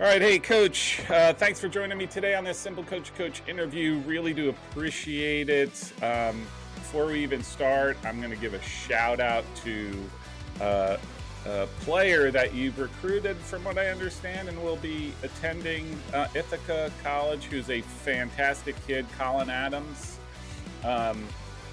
[0.00, 1.02] All right, hey, Coach.
[1.10, 3.98] Uh, thanks for joining me today on this Simple Coach Coach interview.
[4.06, 5.92] Really do appreciate it.
[6.04, 9.92] Um, before we even start, I'm going to give a shout out to
[10.60, 10.98] uh,
[11.46, 16.92] a player that you've recruited, from what I understand, and will be attending uh, Ithaca
[17.02, 20.20] College, who's a fantastic kid, Colin Adams.
[20.84, 21.26] Um,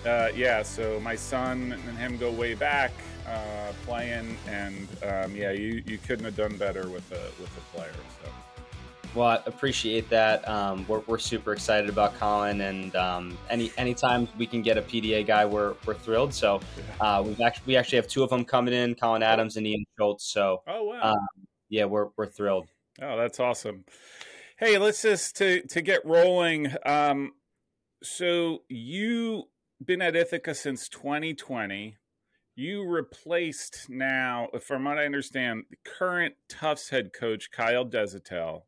[0.03, 2.91] uh, yeah, so my son and him go way back
[3.27, 7.75] uh, playing, and um, yeah, you, you couldn't have done better with a with a
[7.75, 7.91] player.
[8.23, 8.29] So.
[9.15, 10.47] Well, I appreciate that.
[10.47, 14.81] Um, we're, we're super excited about Colin, and um, any anytime we can get a
[14.81, 16.33] PDA guy, we're, we're thrilled.
[16.33, 16.59] So
[16.99, 19.85] uh, we've actually we actually have two of them coming in, Colin Adams and Ian
[19.97, 20.25] Schultz.
[20.25, 22.67] So oh wow, um, yeah, we're we're thrilled.
[23.01, 23.85] Oh, that's awesome.
[24.57, 26.73] Hey, let's just to to get rolling.
[26.85, 27.31] Um,
[28.03, 29.43] so you
[29.83, 31.95] been at Ithaca since 2020.
[32.55, 38.61] You replaced now, from what I understand, the current Tufts head coach Kyle Desautel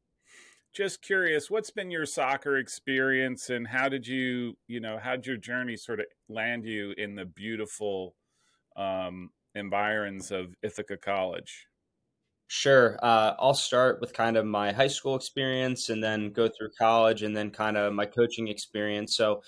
[0.78, 5.36] just curious what's been your soccer experience and how did you you know how'd your
[5.36, 8.14] journey sort of land you in the beautiful
[8.76, 11.66] um, environs of ithaca college?
[12.46, 13.00] Sure.
[13.02, 17.24] Uh, i'll start with kind of my high school experience and then go through college
[17.24, 19.18] and then kind of my coaching experience.
[19.18, 19.42] So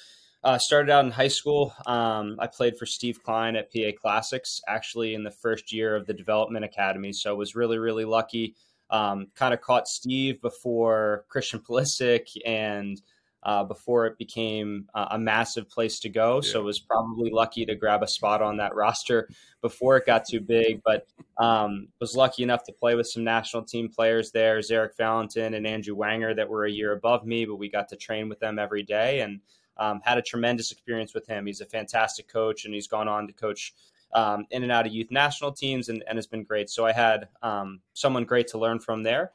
[0.44, 4.62] uh, started out in high school um, i played for steve klein at pa classics
[4.68, 8.56] actually in the first year of the development academy so was really really lucky
[8.90, 13.02] um, kind of caught Steve before Christian Pulisic and
[13.44, 16.42] uh, before it became uh, a massive place to go.
[16.44, 16.52] Yeah.
[16.52, 19.30] So was probably lucky to grab a spot on that roster
[19.62, 20.82] before it got too big.
[20.84, 25.54] But um, was lucky enough to play with some national team players there, Zarek Valentin
[25.54, 28.40] and Andrew Wenger, that were a year above me, but we got to train with
[28.40, 29.40] them every day and
[29.80, 31.46] um, had a tremendous experience with him.
[31.46, 33.74] He's a fantastic coach, and he's gone on to coach
[34.14, 36.70] um, in and out of youth national teams and, and has been great.
[36.70, 39.32] So I had um, someone great to learn from there.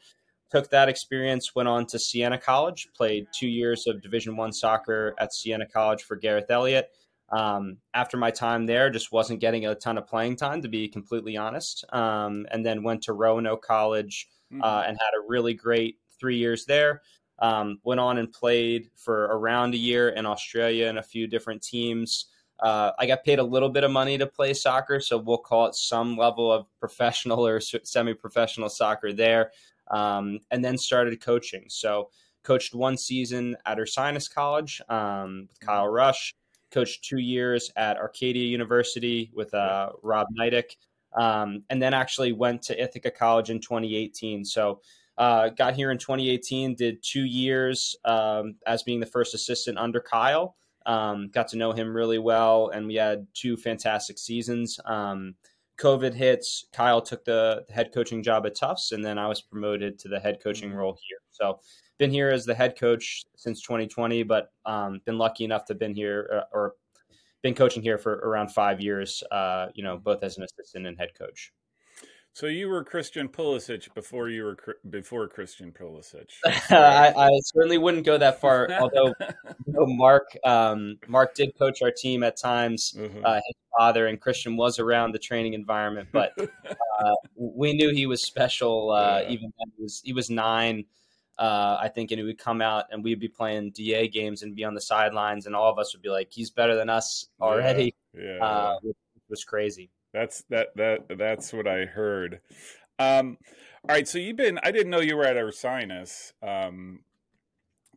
[0.51, 5.15] Took that experience, went on to Siena College, played two years of Division One soccer
[5.19, 6.91] at Siena College for Gareth Elliott.
[7.31, 10.89] Um, after my time there, just wasn't getting a ton of playing time, to be
[10.89, 11.85] completely honest.
[11.93, 14.89] Um, and then went to Roanoke College uh, mm-hmm.
[14.91, 17.03] and had a really great three years there.
[17.41, 21.63] Um, went on and played for around a year in Australia and a few different
[21.63, 22.27] teams.
[22.61, 25.67] Uh, I got paid a little bit of money to play soccer, so we'll call
[25.67, 29.51] it some level of professional or semi-professional soccer there,
[29.91, 31.65] um, and then started coaching.
[31.69, 32.11] So
[32.43, 36.35] coached one season at Ursinus College um, with Kyle Rush.
[36.71, 40.77] Coached two years at Arcadia University with uh, Rob Neidick,
[41.17, 44.45] um, and then actually went to Ithaca College in 2018.
[44.45, 44.81] So.
[45.17, 50.01] Uh, got here in 2018, did two years um, as being the first assistant under
[50.01, 54.79] Kyle, um, got to know him really well, and we had two fantastic seasons.
[54.85, 55.35] Um,
[55.79, 56.67] COVID hits.
[56.73, 60.21] Kyle took the head coaching job at Tufts, and then I was promoted to the
[60.21, 60.79] head coaching mm-hmm.
[60.79, 61.19] role here.
[61.31, 61.61] So,
[61.99, 65.95] been here as the head coach since 2020, but um, been lucky enough to been
[65.95, 66.75] here or, uh, or
[67.43, 69.23] been coaching here for around five years.
[69.31, 71.53] Uh, you know, both as an assistant and head coach.
[72.35, 74.57] So you were Christian Pulisic before you were
[74.91, 76.31] before Christian Pulisic.
[76.45, 78.69] I, I, certainly wouldn't go that far.
[78.73, 79.15] Although
[79.67, 82.93] you know, Mark um, Mark did coach our team at times.
[82.99, 83.25] Mm-hmm.
[83.25, 88.07] Uh, his father and Christian was around the training environment, but uh, we knew he
[88.07, 88.91] was special.
[88.91, 89.31] Uh, yeah.
[89.31, 90.87] Even he was he was nine.
[91.39, 94.57] Uh, I think, and he would come out and we'd be playing DA games and
[94.57, 97.29] be on the sidelines, and all of us would be like, "He's better than us
[97.41, 98.45] already." Yeah, yeah.
[98.45, 98.97] Uh, it
[99.29, 99.91] was crazy.
[100.15, 102.41] That's that that that's what I heard.
[103.01, 103.37] Um,
[103.87, 104.61] all right, so you've been.
[104.63, 107.01] I didn't know you were at Ursinus, um,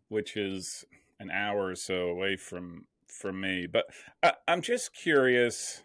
[0.10, 0.84] which is
[1.20, 3.68] an hour or so away from from me.
[3.72, 3.86] But
[4.24, 5.84] I, I'm just curious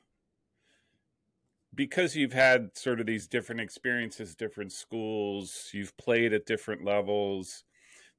[1.75, 5.69] because you've had sort of these different experiences, different schools.
[5.75, 7.65] You've played at different levels.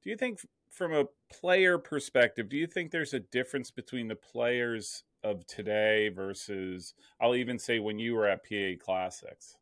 [0.04, 0.38] Do you think,
[0.70, 6.08] from a player perspective, do you think there's a difference between the players of today
[6.08, 9.56] versus I'll even say when you were at PA Classics?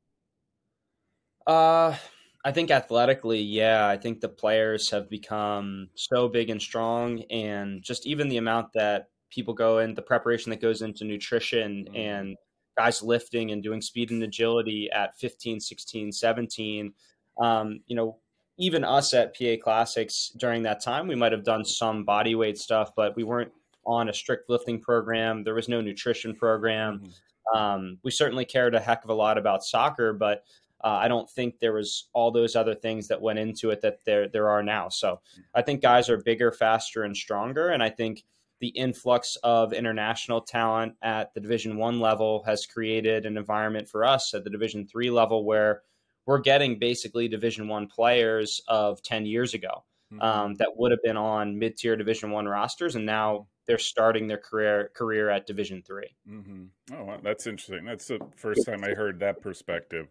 [1.46, 1.96] Uh
[2.44, 7.82] I think athletically, yeah, I think the players have become so big and strong and
[7.82, 11.96] just even the amount that people go in the preparation that goes into nutrition mm-hmm.
[11.96, 12.36] and
[12.76, 16.92] guys lifting and doing speed and agility at 15, 16, 17
[17.40, 18.18] um, you know,
[18.58, 22.58] even us at PA Classics during that time, we might have done some body weight
[22.58, 23.52] stuff, but we weren't
[23.84, 25.44] on a strict lifting program.
[25.44, 27.00] There was no nutrition program.
[27.00, 27.58] Mm-hmm.
[27.58, 30.44] Um, we certainly cared a heck of a lot about soccer, but
[30.84, 34.04] uh, I don't think there was all those other things that went into it that
[34.04, 34.88] there there are now.
[34.88, 35.20] So
[35.54, 38.24] I think guys are bigger, faster, and stronger, and I think
[38.60, 44.04] the influx of international talent at the Division One level has created an environment for
[44.04, 45.82] us at the Division Three level where
[46.26, 50.22] we're getting basically Division One players of ten years ago mm-hmm.
[50.22, 54.26] um, that would have been on mid tier Division One rosters, and now they're starting
[54.26, 56.94] their career career at Division 3 mm-hmm.
[56.94, 57.84] Oh, that's interesting.
[57.84, 60.08] That's the first time I heard that perspective.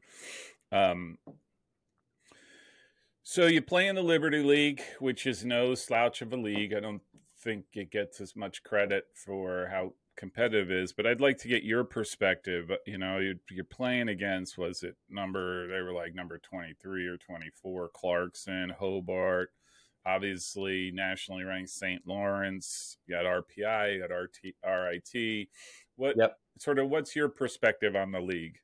[0.71, 1.18] Um,
[3.24, 6.74] so you play in the Liberty League, which is no slouch of a league.
[6.74, 7.01] I don't
[7.39, 11.63] think it gets as much credit for how competitive is, but I'd like to get
[11.63, 12.71] your perspective.
[12.86, 17.18] You know, you're, you're playing against was it number they were like number 23 or
[17.18, 19.51] 24 Clarkson, Hobart,
[20.06, 22.01] obviously nationally ranked St.
[22.06, 25.48] Lawrence, you got RPI, you got RT, RIT.
[25.95, 26.38] What yep.
[26.59, 28.57] sort of what's your perspective on the league?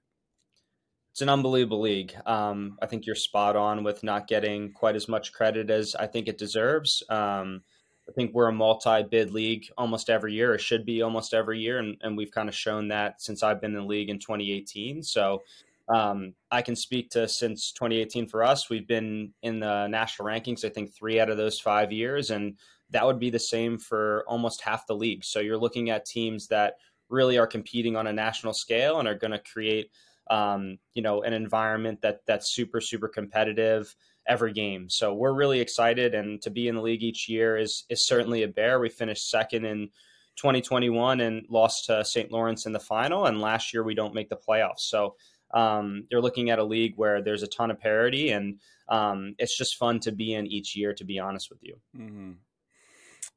[1.11, 2.13] It's an unbelievable league.
[2.25, 6.05] Um, I think you're spot on with not getting quite as much credit as I
[6.05, 7.01] think it deserves.
[7.09, 7.63] Um,
[8.07, 10.53] I think we're a multi-bid league almost every year.
[10.53, 13.59] It should be almost every year, and, and we've kind of shown that since I've
[13.59, 15.03] been in the league in 2018.
[15.03, 15.41] So
[15.89, 20.65] um, I can speak to since 2018 for us, we've been in the national rankings,
[20.65, 22.29] I think three out of those five years.
[22.29, 22.57] And
[22.89, 25.23] that would be the same for almost half the league.
[25.23, 26.75] So you're looking at teams that
[27.09, 29.91] really are competing on a national scale and are going to create,
[30.29, 33.93] um, you know, an environment that that's super, super competitive
[34.27, 34.89] every game.
[34.89, 36.13] So we're really excited.
[36.13, 38.79] And to be in the league each year is, is certainly a bear.
[38.79, 39.89] We finished second in
[40.35, 42.31] 2021 and lost to St.
[42.31, 43.25] Lawrence in the final.
[43.25, 44.79] And last year we don't make the playoffs.
[44.79, 45.15] So
[45.53, 48.59] um, you're looking at a league where there's a ton of parity, and
[48.89, 50.93] um, it's just fun to be in each year.
[50.93, 51.75] To be honest with you.
[51.95, 52.31] Mm-hmm.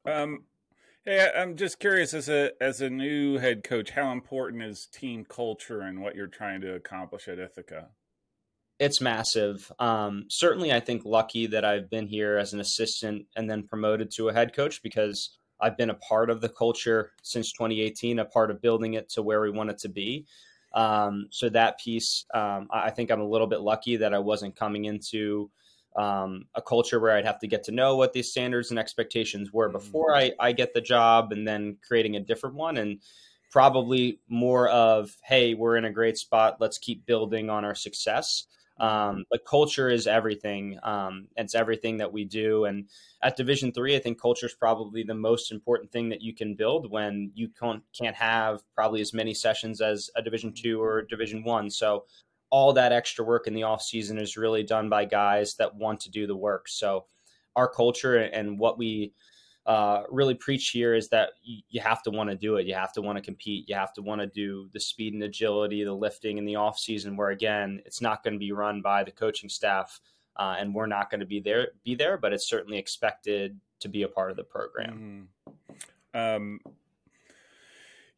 [0.09, 0.43] Um,
[1.05, 5.25] hey, I'm just curious as a as a new head coach, how important is team
[5.25, 7.89] culture and what you're trying to accomplish at Ithaca?
[8.79, 9.71] It's massive.
[9.77, 14.09] Um, certainly, I think lucky that I've been here as an assistant and then promoted
[14.15, 18.25] to a head coach because I've been a part of the culture since 2018, a
[18.25, 20.25] part of building it to where we want it to be.
[20.73, 24.55] Um, so that piece, um, I think I'm a little bit lucky that I wasn't
[24.55, 25.49] coming into
[25.95, 29.51] um, a culture where I'd have to get to know what these standards and expectations
[29.51, 29.73] were mm.
[29.73, 32.77] before I, I get the job and then creating a different one.
[32.77, 32.99] And
[33.51, 36.57] probably more of, hey, we're in a great spot.
[36.61, 38.45] Let's keep building on our success.
[38.81, 40.79] Um, but culture is everything.
[40.81, 42.65] Um, it's everything that we do.
[42.65, 42.89] And
[43.21, 46.55] at Division three, I think culture is probably the most important thing that you can
[46.55, 51.03] build when you can't can't have probably as many sessions as a Division two or
[51.03, 51.69] Division one.
[51.69, 52.05] So
[52.49, 55.99] all that extra work in the off season is really done by guys that want
[56.01, 56.67] to do the work.
[56.67, 57.05] So
[57.55, 59.13] our culture and what we
[59.65, 62.65] uh, really preach here is that you, you have to want to do it.
[62.65, 63.69] You have to want to compete.
[63.69, 66.79] You have to want to do the speed and agility, the lifting in the off
[66.79, 67.15] season.
[67.15, 69.99] Where again, it's not going to be run by the coaching staff,
[70.37, 71.69] uh, and we're not going to be there.
[71.83, 75.29] Be there, but it's certainly expected to be a part of the program.
[76.15, 76.19] Mm-hmm.
[76.19, 76.59] Um,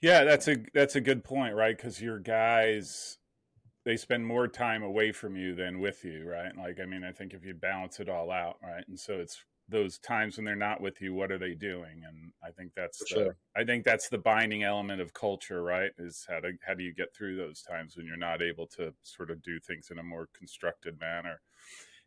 [0.02, 1.76] yeah, that's a that's a good point, right?
[1.76, 3.18] Because your guys
[3.86, 6.56] they spend more time away from you than with you, right?
[6.56, 9.44] Like, I mean, I think if you balance it all out, right, and so it's
[9.74, 12.04] those times when they're not with you what are they doing?
[12.08, 13.38] And i think that's the, sure.
[13.58, 15.92] i think that's the binding element of culture right?
[15.98, 18.94] Is how to how do you get through those times when you're not able to
[19.04, 21.42] sort of do things in a more constructed manner?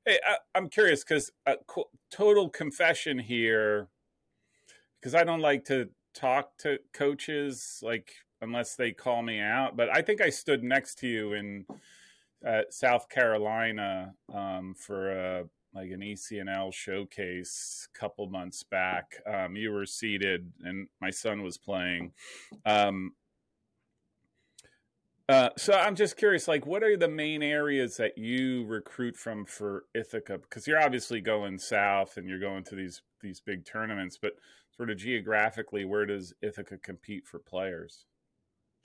[0.07, 3.89] Hey I, am curious because uh, co- total confession here
[5.01, 9.89] because i don't like to talk to coaches like unless they call me out but
[9.91, 11.67] i think i stood next to you in
[12.47, 15.45] uh, south carolina um, for a
[15.77, 19.17] like an ECNL showcase a couple months back.
[19.27, 22.13] Um, you were seated, and my son was playing.
[22.65, 23.13] Um,
[25.29, 29.45] uh, so I'm just curious, like, what are the main areas that you recruit from
[29.45, 30.39] for Ithaca?
[30.39, 34.33] Because you're obviously going south and you're going to these these big tournaments, but
[34.77, 38.07] sort of geographically, where does Ithaca compete for players?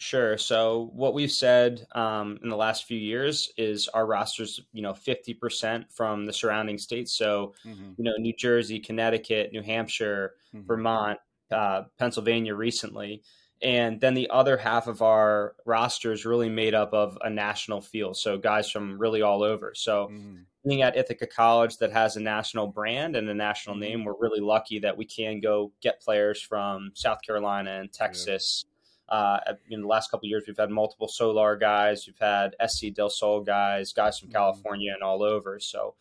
[0.01, 0.36] Sure.
[0.36, 4.96] So what we've said um, in the last few years is our rosters, you know,
[4.96, 7.13] fifty percent from the surrounding states.
[7.13, 7.91] So, mm-hmm.
[7.98, 10.65] you know, New Jersey, Connecticut, New Hampshire, mm-hmm.
[10.65, 11.20] Vermont,
[11.51, 13.22] uh, Pennsylvania, recently,
[13.62, 17.79] and then the other half of our roster is really made up of a national
[17.79, 18.17] field.
[18.17, 19.74] So guys from really all over.
[19.75, 20.08] So.
[20.08, 20.38] Mm-hmm.
[20.63, 23.81] Being at Ithaca College that has a national brand and a national mm-hmm.
[23.81, 28.65] name, we're really lucky that we can go get players from South Carolina and Texas,
[29.12, 29.39] uh,
[29.70, 33.41] in the last couple years, we've had multiple Solar guys, we've had SC Del Sol
[33.41, 34.38] guys, guys from mm-hmm.
[34.38, 35.60] California and all over.
[35.60, 35.96] So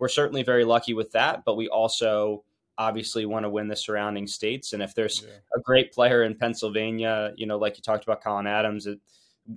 [0.00, 1.44] we're certainly very lucky with that.
[1.44, 2.42] But we also
[2.76, 4.72] obviously want to win the surrounding states.
[4.72, 5.34] And if there's yeah.
[5.56, 8.98] a great player in Pennsylvania, you know, like you talked about Colin Adams, it,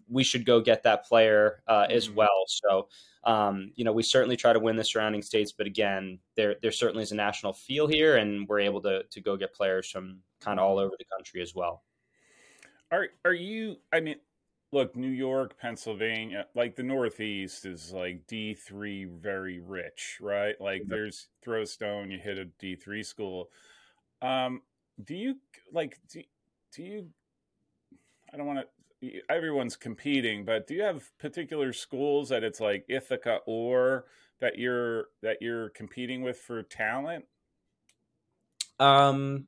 [0.08, 1.92] we should go get that player uh, mm-hmm.
[1.92, 2.46] as well.
[2.46, 2.90] So,
[3.24, 6.72] um, you know, we certainly try to win the surrounding states, but again, there there
[6.72, 10.20] certainly is a national feel here, and we're able to to go get players from
[10.40, 11.84] kind of all over the country as well.
[12.92, 13.78] Are are you?
[13.94, 14.16] I mean,
[14.72, 20.60] look, New York, Pennsylvania, like the Northeast is like D three, very rich, right?
[20.60, 20.92] Like mm-hmm.
[20.92, 23.50] there's throw a stone, you hit a D three school.
[24.22, 24.62] Um,
[25.04, 25.36] do you
[25.72, 26.22] like do,
[26.76, 27.08] do you?
[28.34, 28.66] I don't want to.
[29.30, 34.06] Everyone's competing, but do you have particular schools that it's like Ithaca or
[34.42, 37.26] that you're that you're competing with for talent?
[38.80, 39.48] Um,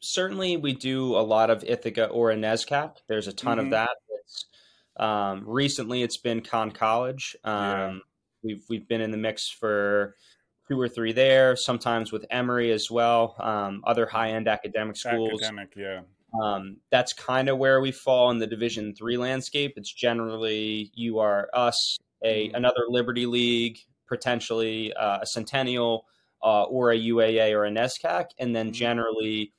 [0.00, 2.96] certainly we do a lot of Ithaca or a NESCAC.
[3.08, 3.66] There's a ton mm-hmm.
[3.66, 3.90] of that.
[4.20, 4.46] It's,
[4.98, 7.36] um, recently, it's been Conn College.
[7.44, 7.98] Um, yeah.
[8.42, 10.14] We've we've been in the mix for
[10.68, 11.56] two or three there.
[11.56, 13.34] Sometimes with Emory as well.
[13.38, 15.42] Um, other high end academic schools.
[15.42, 16.00] Academic, yeah.
[16.42, 19.74] Um, that's kind of where we fall in the Division three landscape.
[19.76, 22.56] It's generally you are us, a mm-hmm.
[22.56, 26.04] another Liberty League, potentially uh, a Centennial,
[26.42, 28.74] uh, or a UAA or a NESCAC, and then mm-hmm.
[28.74, 29.52] generally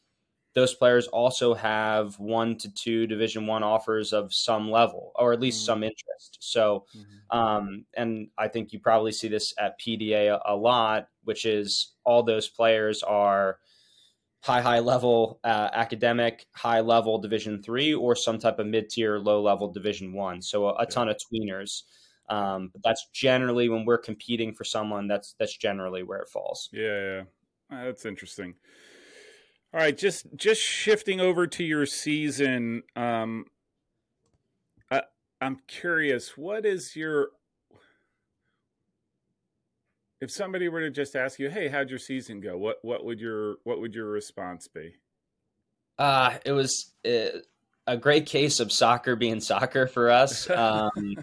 [0.54, 5.40] those players also have one to two division one offers of some level or at
[5.40, 5.66] least mm-hmm.
[5.66, 7.38] some interest so mm-hmm.
[7.38, 11.94] um, and i think you probably see this at pda a, a, lot which is
[12.04, 13.60] all those players are
[14.44, 19.42] high high level uh, academic high level division three or some type of mid-tier low
[19.42, 21.84] level division one so a, a ton of tweeners
[22.30, 26.70] um, but that's generally when we're competing for someone that's that's generally where it falls
[26.72, 27.24] yeah,
[27.72, 27.84] yeah.
[27.86, 28.54] that's interesting
[29.74, 32.84] all right, just just shifting over to your season.
[32.96, 33.46] Um,
[34.90, 35.02] I,
[35.42, 37.30] I'm curious, what is your
[40.20, 43.20] if somebody were to just ask you, "Hey, how'd your season go?" What what would
[43.20, 44.96] your what would your response be?
[46.00, 47.40] Uh, it was uh,
[47.88, 50.48] a great case of soccer being soccer for us.
[50.58, 51.16] Um,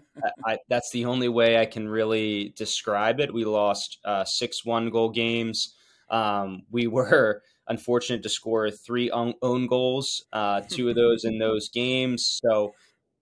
[0.47, 3.33] I, that's the only way I can really describe it.
[3.33, 5.75] We lost uh, six one goal games.
[6.11, 11.69] Um, we were unfortunate to score three own goals, uh, two of those in those
[11.69, 12.41] games.
[12.43, 12.75] So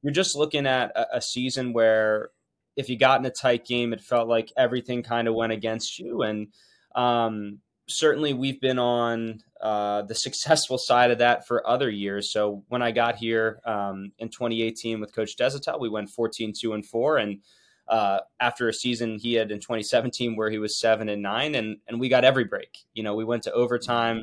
[0.02, 2.30] you're just looking at a, a, season where
[2.76, 5.99] if you got in a tight game, it felt like everything kind of went against
[5.99, 6.22] you.
[6.22, 6.49] And
[6.96, 12.32] um, certainly we've been on uh, the successful side of that for other years.
[12.32, 16.72] So when I got here um, in 2018 with Coach Desautel, we went 14 2
[16.72, 17.18] and 4.
[17.18, 17.38] And
[17.88, 21.78] uh, after a season he had in 2017 where he was seven and nine, and
[21.88, 22.78] and we got every break.
[22.94, 24.22] You know, we went to overtime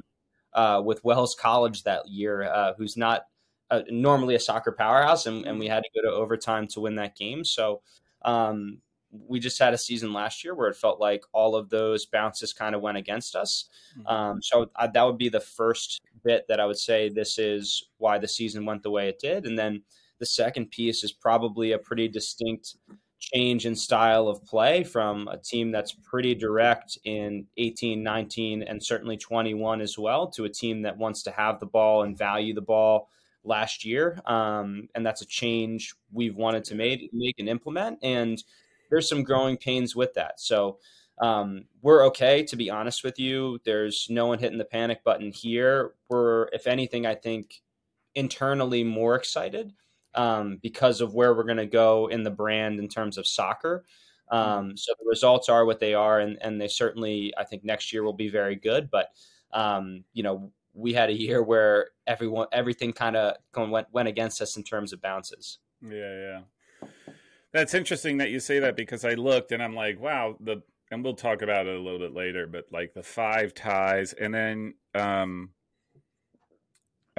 [0.53, 3.23] uh, with Wells College that year, uh, who's not
[3.71, 6.95] uh, normally a soccer powerhouse, and, and, we had to go to overtime to win
[6.95, 7.45] that game.
[7.45, 7.81] So
[8.23, 8.79] um,
[9.11, 12.51] we just had a season last year where it felt like all of those bounces
[12.51, 13.69] kind of went against us.
[13.97, 14.07] Mm-hmm.
[14.07, 17.83] Um, so I, that would be the first bit that I would say this is
[17.97, 19.83] why the season went the way it did, and then
[20.19, 22.75] the second piece is probably a pretty distinct
[23.19, 28.81] change in style of play from a team that's pretty direct in 18, 19, and
[28.81, 32.53] certainly 21 as well to a team that wants to have the ball and value
[32.53, 33.09] the ball
[33.43, 34.19] last year.
[34.25, 37.99] Um, and that's a change we've wanted to make, make and implement.
[38.01, 38.41] And
[38.89, 40.39] there's some growing pains with that.
[40.39, 40.79] So
[41.21, 43.59] um, we're okay, to be honest with you.
[43.65, 45.93] There's no one hitting the panic button here.
[46.09, 47.61] We're, if anything, I think
[48.15, 49.73] internally more excited
[50.15, 53.85] um, because of where we're going to go in the brand in terms of soccer.
[54.31, 57.91] Um, so the results are what they are, and, and they certainly, I think, next
[57.91, 58.91] year will be very good.
[58.91, 59.07] But
[59.51, 64.41] um, you know, we had a year where everyone, everything kind of went went against
[64.41, 65.59] us in terms of bounces.
[65.81, 66.41] Yeah,
[66.81, 66.89] yeah.
[67.51, 70.61] That's interesting that you say that because I looked and I'm like, wow, the
[70.91, 74.33] and we'll talk about it a little bit later, but like the five ties, and
[74.33, 75.51] then um,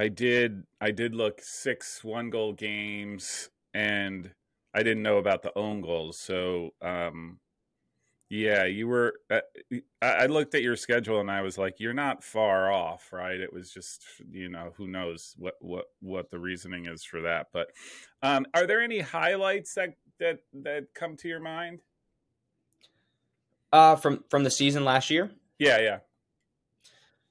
[0.00, 4.33] I did I did look six one goal games and
[4.73, 6.19] I didn't know about the own goals.
[6.19, 7.38] So um
[8.30, 9.40] yeah, you were uh,
[10.00, 13.38] I looked at your schedule and I was like you're not far off, right?
[13.38, 17.49] It was just, you know, who knows what what what the reasoning is for that.
[17.52, 17.69] But
[18.23, 21.80] um are there any highlights that that that come to your mind?
[23.71, 25.30] Uh from from the season last year?
[25.59, 25.99] Yeah, yeah.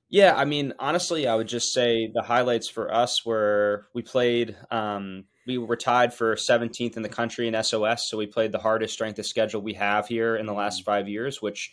[0.09, 4.57] Yeah, I mean, honestly, I would just say the highlights for us were we played.
[4.71, 8.59] Um, we were tied for 17th in the country in SOS, so we played the
[8.59, 11.71] hardest strength of schedule we have here in the last five years, which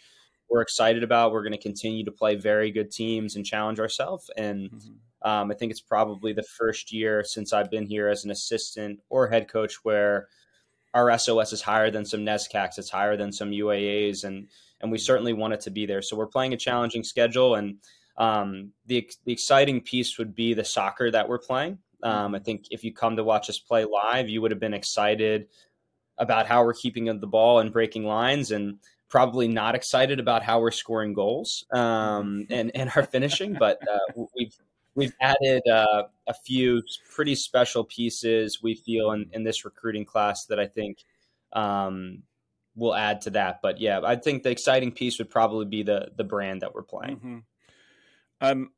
[0.50, 1.32] we're excited about.
[1.32, 4.30] We're going to continue to play very good teams and challenge ourselves.
[4.36, 5.28] And mm-hmm.
[5.28, 9.00] um, I think it's probably the first year since I've been here as an assistant
[9.08, 10.28] or head coach where
[10.94, 14.48] our SOS is higher than some NESCACs, it's higher than some UAAs, and
[14.80, 16.02] and we certainly want it to be there.
[16.02, 17.78] So we're playing a challenging schedule and
[18.18, 21.78] um, the, the exciting piece would be the soccer that we're playing.
[22.02, 24.74] Um, I think if you come to watch us play live, you would have been
[24.74, 25.48] excited
[26.18, 30.60] about how we're keeping the ball and breaking lines, and probably not excited about how
[30.60, 33.54] we're scoring goals um, and and our finishing.
[33.54, 34.56] But uh, we've
[34.94, 36.82] we've added uh, a few
[37.14, 40.98] pretty special pieces we feel in, in this recruiting class that I think
[41.52, 42.22] um,
[42.74, 43.60] will add to that.
[43.62, 46.82] But yeah, I think the exciting piece would probably be the the brand that we're
[46.82, 47.16] playing.
[47.16, 47.38] Mm-hmm.
[48.40, 48.70] Um,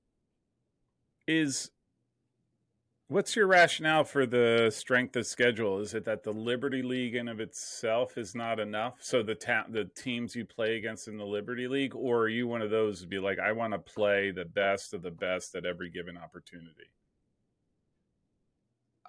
[1.26, 1.70] is
[3.08, 5.80] what's your rationale for the strength of schedule?
[5.80, 8.98] Is it that the Liberty League in of itself is not enough?
[9.00, 12.46] So the ta- the teams you play against in the Liberty League, or are you
[12.46, 15.54] one of those to be like, I want to play the best of the best
[15.54, 16.90] at every given opportunity?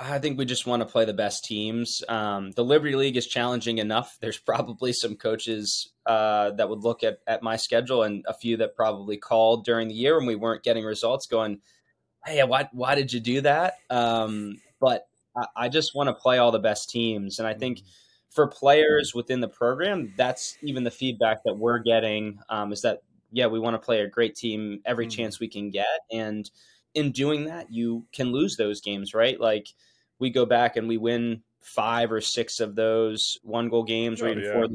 [0.01, 2.01] I think we just want to play the best teams.
[2.07, 4.17] Um, the Liberty League is challenging enough.
[4.21, 8.57] There's probably some coaches uh, that would look at, at my schedule and a few
[8.57, 11.59] that probably called during the year when we weren't getting results going,
[12.25, 13.75] hey, why, why did you do that?
[13.89, 17.39] Um, but I, I just want to play all the best teams.
[17.39, 17.87] And I think mm-hmm.
[18.29, 22.99] for players within the program, that's even the feedback that we're getting um, is that,
[23.31, 25.17] yeah, we want to play a great team every mm-hmm.
[25.17, 25.87] chance we can get.
[26.09, 26.49] And
[26.95, 29.39] in doing that, you can lose those games, right?
[29.39, 29.67] Like
[30.19, 34.25] we go back and we win five or six of those one goal games, oh,
[34.25, 34.53] or even yeah.
[34.53, 34.67] four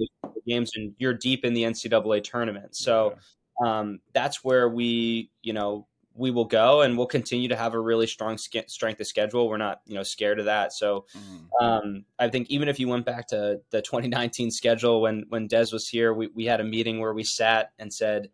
[0.46, 2.76] games, and you're deep in the NCAA tournament.
[2.76, 3.16] So
[3.62, 3.78] yeah.
[3.78, 5.86] um, that's where we, you know,
[6.16, 9.48] we will go and we'll continue to have a really strong strength of schedule.
[9.48, 10.72] We're not, you know, scared of that.
[10.72, 11.48] So mm.
[11.60, 15.66] um, I think even if you went back to the 2019 schedule when when Des
[15.72, 18.30] was here, we, we had a meeting where we sat and said,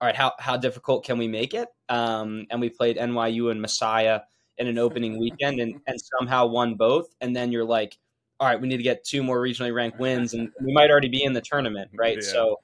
[0.00, 1.68] all right, how, how difficult can we make it?
[1.88, 4.20] Um, and we played NYU and Messiah
[4.58, 7.14] in an opening weekend and, and somehow won both.
[7.20, 7.98] And then you're like,
[8.40, 11.08] all right, we need to get two more regionally ranked wins and we might already
[11.08, 12.18] be in the tournament, right?
[12.20, 12.32] Yeah.
[12.32, 12.60] So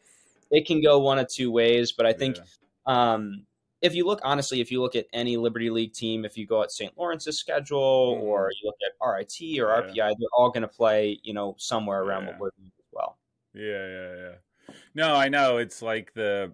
[0.50, 1.92] it can go one of two ways.
[1.92, 3.12] But I think yeah.
[3.12, 3.46] um,
[3.80, 6.62] if you look honestly, if you look at any Liberty League team, if you go
[6.62, 6.96] at St.
[6.96, 8.22] Lawrence's schedule mm.
[8.22, 10.06] or you look at RIT or RPI, yeah.
[10.08, 12.30] they're all going to play, you know, somewhere around yeah.
[12.30, 13.18] what we're doing as well.
[13.54, 14.74] Yeah, yeah, yeah.
[14.94, 16.52] No, I know it's like the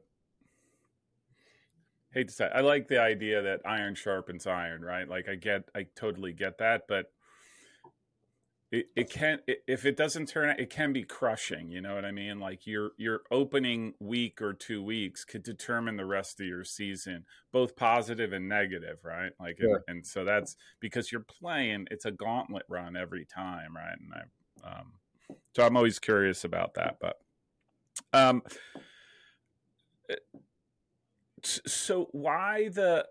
[2.13, 5.09] hate to say I like the idea that iron sharpens iron, right?
[5.09, 7.13] Like I get, I totally get that, but
[8.71, 12.05] it, it can if it doesn't turn out it can be crushing you know what
[12.05, 16.47] i mean like your your opening week or two weeks could determine the rest of
[16.47, 19.77] your season both positive and negative right like sure.
[19.89, 24.13] and, and, so that's because you're playing it's a gauntlet run every time right and
[24.15, 24.93] i um
[25.57, 27.17] so i'm always curious about that but
[28.13, 28.43] um
[30.11, 30.17] eh,
[31.43, 33.07] so why the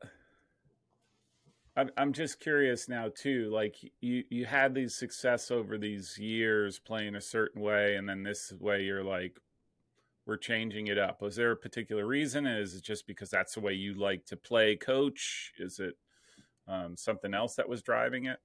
[1.96, 3.52] I'm just curious now too.
[3.52, 8.24] Like you, you had these success over these years playing a certain way, and then
[8.24, 9.40] this way you're like,
[10.26, 11.22] we're changing it up.
[11.22, 12.48] Was there a particular reason?
[12.48, 15.54] Is it just because that's the way you like to play, coach?
[15.60, 15.94] Is it
[16.68, 18.40] um, something else that was driving it?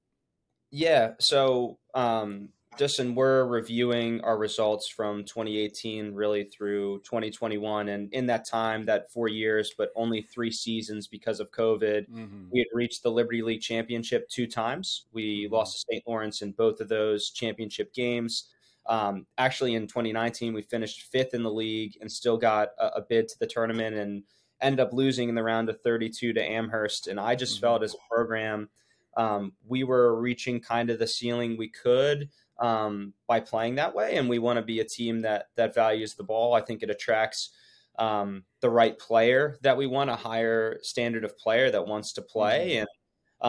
[0.71, 1.12] Yeah.
[1.18, 7.89] So um, Justin, we're reviewing our results from 2018 really through 2021.
[7.89, 12.45] And in that time, that four years, but only three seasons because of COVID, mm-hmm.
[12.51, 15.05] we had reached the Liberty League championship two times.
[15.13, 15.55] We mm-hmm.
[15.55, 16.05] lost to St.
[16.07, 18.49] Lawrence in both of those championship games.
[18.87, 23.03] Um, actually, in 2019, we finished fifth in the league and still got a, a,
[23.03, 24.25] bid to the tournament and
[24.61, 27.07] ended up losing in the round of 32 to Amherst.
[27.07, 27.67] And I just mm-hmm.
[27.67, 28.71] felt as a program,
[29.17, 34.17] um, we were reaching kind of the ceiling we could um, by playing that way.
[34.17, 36.55] And we want to be a team that that values the ball.
[36.55, 37.51] I think it attracts
[37.99, 42.23] um, the right player that we want, a higher standard of player that wants to
[42.23, 42.79] play, mm-hmm.
[42.81, 42.88] and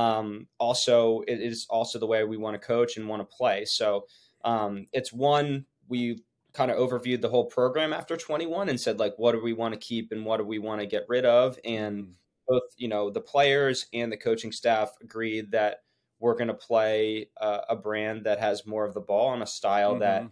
[0.04, 3.66] um, also it is also the way we want to coach and want to play.
[3.66, 4.06] So
[4.44, 9.14] um, it's one we kind of overviewed the whole program after 21 and said like
[9.18, 11.58] what do we want to keep and what do we want to get rid of
[11.66, 12.12] and mm-hmm.
[12.48, 15.80] both you know the players and the coaching staff agreed that
[16.24, 19.46] we're going to play uh, a brand that has more of the ball on a
[19.46, 20.00] style mm-hmm.
[20.00, 20.30] that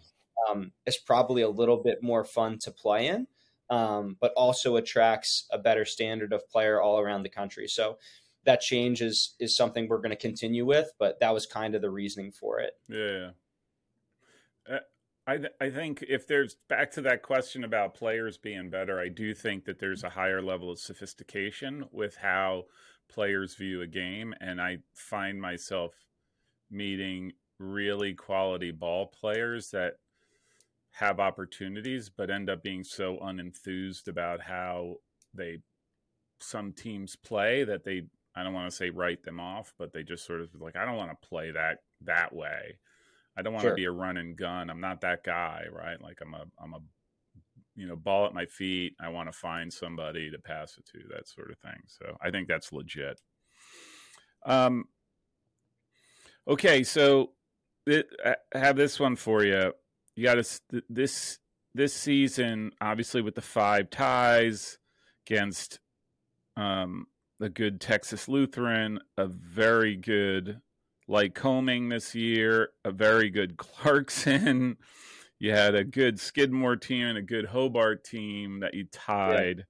[0.49, 3.27] um, is probably a little bit more fun to play in,
[3.69, 7.67] um, but also attracts a better standard of player all around the country.
[7.67, 7.97] So
[8.45, 11.81] that change is is something we're going to continue with, but that was kind of
[11.81, 12.71] the reasoning for it.
[12.87, 13.31] Yeah.
[14.73, 14.79] Uh,
[15.27, 19.33] I, I think if there's back to that question about players being better, I do
[19.33, 22.67] think that there's a higher level of sophistication with how
[23.11, 25.93] players view a game, and I find myself
[26.69, 29.93] meeting really quality ball players that
[30.93, 34.95] have opportunities but end up being so unenthused about how
[35.33, 35.59] they
[36.39, 38.01] some teams play that they
[38.35, 40.85] I don't want to say write them off, but they just sort of like I
[40.85, 42.77] don't want to play that that way.
[43.35, 43.71] I don't want sure.
[43.71, 44.69] to be a run and gun.
[44.69, 46.01] I'm not that guy, right?
[46.01, 46.79] Like I'm a I'm a
[47.81, 48.95] you know, ball at my feet.
[48.99, 51.81] I want to find somebody to pass it to, that sort of thing.
[51.87, 53.19] So I think that's legit.
[54.45, 54.85] Um,
[56.47, 57.31] okay, so
[57.89, 59.73] I have this one for you.
[60.15, 61.39] You got to this
[61.73, 64.77] this season, obviously with the five ties
[65.25, 65.79] against
[66.55, 67.07] um,
[67.39, 70.61] a good Texas Lutheran, a very good
[71.09, 74.77] Lycoming this year, a very good Clarkson.
[75.41, 79.57] You had a good Skidmore team and a good Hobart team that you tied.
[79.57, 79.63] Yeah.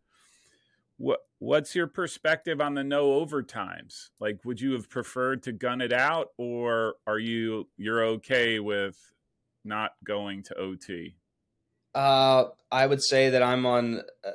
[0.98, 4.10] What what's your perspective on the no overtimes?
[4.20, 8.98] Like would you have preferred to gun it out or are you you're okay with
[9.64, 11.16] not going to OT?
[11.96, 14.32] Uh I would say that I'm on uh,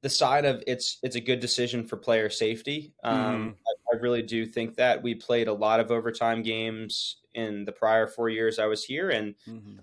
[0.00, 2.94] the side of it's it's a good decision for player safety.
[3.04, 3.54] Um.
[3.68, 7.72] I, I, really do think that we played a lot of overtime games in the
[7.72, 9.78] prior four years I was here, and mm-hmm.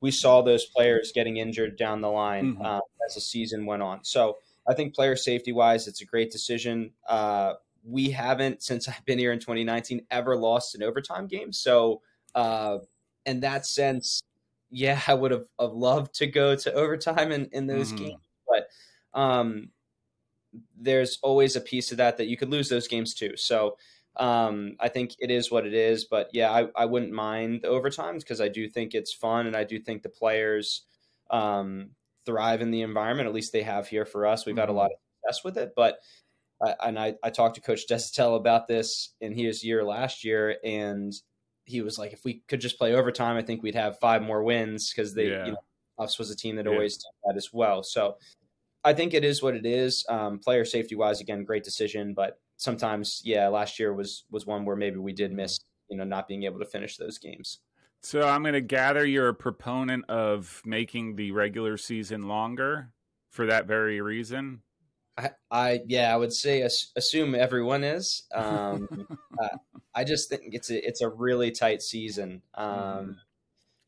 [0.00, 2.64] We saw those players getting injured down the line mm-hmm.
[2.64, 4.02] uh, as the season went on.
[4.02, 6.92] So I think player safety wise, it's a great decision.
[7.08, 11.52] Uh, we haven't since I've been here in 2019 ever lost an overtime game.
[11.52, 12.02] So
[12.34, 12.78] uh,
[13.26, 14.22] in that sense,
[14.70, 18.04] yeah, I would have, have loved to go to overtime in, in those mm-hmm.
[18.04, 19.70] games, but um,
[20.78, 23.36] there's always a piece of that that you could lose those games too.
[23.36, 23.76] So
[24.16, 26.04] um, I think it is what it is.
[26.04, 29.56] But yeah, I, I wouldn't mind the overtimes because I do think it's fun and
[29.56, 30.84] I do think the players
[31.30, 31.90] um,
[32.26, 33.28] thrive in the environment.
[33.28, 34.44] At least they have here for us.
[34.44, 34.60] We've mm-hmm.
[34.60, 34.78] had a mm-hmm.
[34.78, 35.72] lot of success with it.
[35.76, 35.98] But
[36.62, 40.56] I, and I, I talked to Coach Desautel about this in his year last year,
[40.64, 41.12] and
[41.64, 44.42] he was like, if we could just play overtime, I think we'd have five more
[44.42, 45.46] wins because they, yeah.
[45.46, 45.58] you know,
[45.98, 46.72] us was a team that yeah.
[46.72, 47.82] always did that as well.
[47.82, 48.16] So
[48.84, 50.04] I think it is what it is.
[50.08, 54.64] Um, player safety wise, again, great decision, but sometimes, yeah, last year was was one
[54.64, 57.58] where maybe we did miss, you know, not being able to finish those games.
[58.02, 62.92] So I'm going to gather you're a proponent of making the regular season longer
[63.30, 64.62] for that very reason.
[65.18, 66.62] I, I yeah, I would say
[66.96, 68.26] assume everyone is.
[68.34, 68.88] Um,
[69.42, 69.56] uh,
[69.94, 72.42] I just think it's a it's a really tight season.
[72.54, 73.16] Um, mm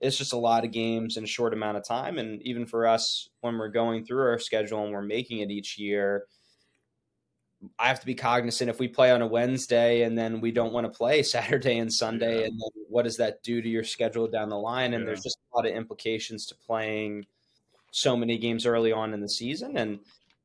[0.02, 2.18] it's just a lot of games in a short amount of time.
[2.18, 5.78] And even for us, when we're going through our schedule and we're making it each
[5.78, 6.24] year,
[7.78, 10.72] I have to be cognizant if we play on a Wednesday and then we don't
[10.72, 12.46] want to play Saturday and Sunday, yeah.
[12.46, 14.94] and then what does that do to your schedule down the line?
[14.94, 15.06] And yeah.
[15.06, 17.26] there's just a lot of implications to playing
[17.92, 19.76] so many games early on in the season.
[19.76, 20.00] And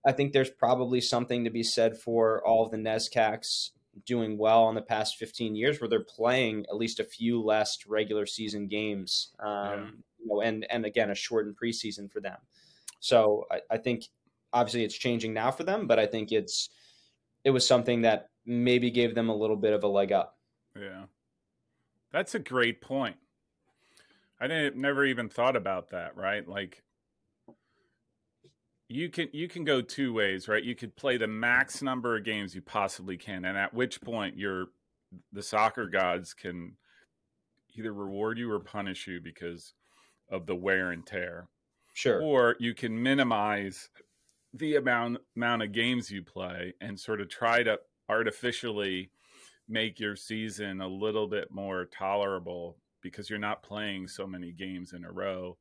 [0.05, 3.71] I think there's probably something to be said for all of the NESCACs
[4.05, 7.77] doing well in the past 15 years where they're playing at least a few less
[7.87, 9.85] regular season games um, yeah.
[10.19, 12.37] you know and and again a shortened preseason for them
[12.99, 14.05] so I, I, think
[14.53, 16.69] obviously it's changing now for them but i think it's
[17.47, 20.37] it was something that maybe gave them a little bit of a leg up
[20.75, 21.03] yeah
[22.11, 23.15] that's a great point
[24.39, 26.83] i didn't never even thought about that right like
[28.89, 30.63] you can you can go two ways, right?
[30.63, 34.37] You could play the max number of games you possibly can, and at which point
[34.37, 34.67] you're
[35.33, 36.73] the soccer gods can
[37.75, 39.73] either reward you or punish you because
[40.29, 41.47] of the wear and tear.
[41.93, 42.21] Sure.
[42.21, 43.89] Or you can minimize
[44.57, 49.11] the amount amount of games you play and sort of try to artificially
[49.67, 54.93] make your season a little bit more tolerable because you're not playing so many games
[54.93, 55.57] in a row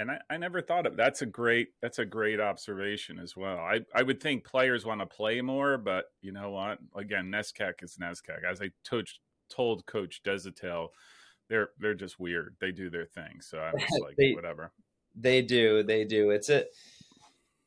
[0.00, 3.58] and I, I, never thought of that's a great that's a great observation as well.
[3.58, 6.78] I, I would think players want to play more, but you know what?
[6.96, 8.42] Again, NESCAC is NESCAC.
[8.50, 9.08] As I told
[9.50, 10.88] told Coach Desautel,
[11.50, 12.56] they're they're just weird.
[12.60, 13.42] They do their thing.
[13.42, 14.72] So I'm just like they, whatever.
[15.14, 16.30] They do, they do.
[16.30, 16.64] It's a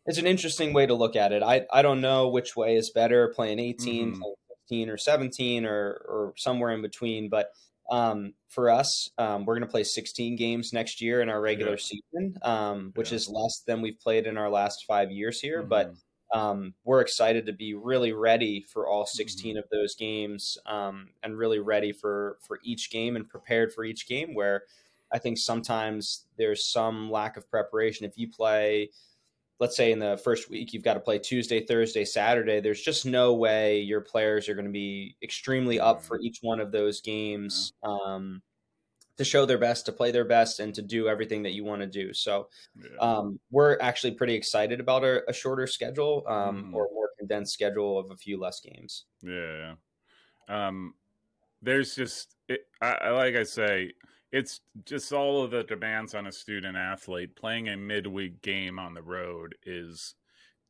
[0.06, 1.44] it's an interesting way to look at it.
[1.44, 4.22] I I don't know which way is better, playing 18, mm-hmm.
[4.22, 4.36] playing
[4.70, 7.52] 15 or 17 or or somewhere in between, but
[7.92, 11.74] um, for us, um, we're going to play 16 games next year in our regular
[11.74, 11.78] yeah.
[11.78, 13.18] season, um, which yeah.
[13.18, 15.60] is less than we've played in our last five years here.
[15.60, 15.70] Mm-hmm.
[15.70, 15.94] But
[16.34, 19.60] um, we're excited to be really ready for all 16 mm-hmm.
[19.60, 24.08] of those games um, and really ready for for each game and prepared for each
[24.08, 24.34] game.
[24.34, 24.64] Where
[25.12, 28.06] I think sometimes there's some lack of preparation.
[28.06, 28.90] If you play
[29.60, 33.06] let's say in the first week you've got to play Tuesday, Thursday, Saturday, there's just
[33.06, 37.02] no way your players are going to be extremely up for each one of those
[37.02, 38.42] games um,
[39.18, 41.82] to show their best, to play their best, and to do everything that you want
[41.82, 42.14] to do.
[42.14, 42.50] So
[43.00, 46.74] um, we're actually pretty excited about a, a shorter schedule um, mm.
[46.74, 49.06] or more condensed schedule of a few less games.
[49.22, 49.76] Yeah.
[50.50, 50.96] Um,
[51.62, 53.94] there's just, it, I, like I say,
[54.34, 57.36] it's just all of the demands on a student athlete.
[57.36, 60.16] Playing a midweek game on the road is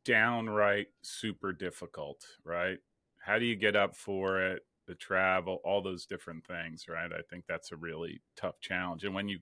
[0.04, 2.76] downright super difficult, right?
[3.24, 4.66] How do you get up for it?
[4.86, 7.10] The travel, all those different things, right?
[7.10, 9.04] I think that's a really tough challenge.
[9.04, 9.38] And when you,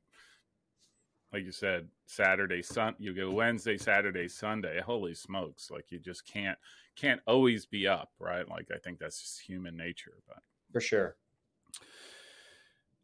[1.32, 4.80] like you said, Saturday, Sun, you go Wednesday, Saturday, Sunday.
[4.80, 5.68] Holy smokes!
[5.68, 6.58] Like you just can't
[6.94, 8.48] can't always be up, right?
[8.48, 10.38] Like I think that's just human nature, but
[10.72, 11.16] for sure.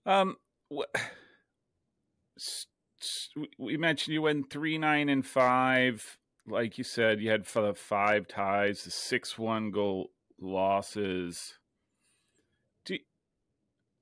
[0.07, 0.37] Um,
[3.59, 6.18] we mentioned you went three nine and five
[6.50, 11.54] like you said, you had five ties, six one goal losses.
[12.85, 12.98] Do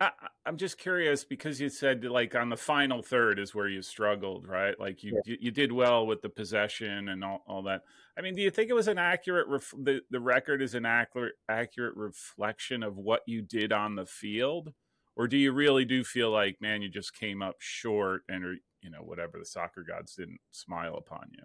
[0.01, 0.11] I,
[0.47, 4.47] am just curious because you said like on the final third is where you struggled,
[4.47, 4.79] right?
[4.79, 5.33] Like you yeah.
[5.33, 7.83] you, you, did well with the possession and all, all that.
[8.19, 10.87] I mean, do you think it was an accurate ref- the the record is an
[10.87, 14.73] accurate accurate reflection of what you did on the field,
[15.17, 18.57] or do you really do feel like man, you just came up short and or
[18.83, 21.45] you know whatever the soccer gods didn't smile upon you?